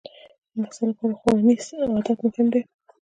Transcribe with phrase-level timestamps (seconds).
[0.51, 2.61] د محصل لپاره خوړنیز عادت مهم دی.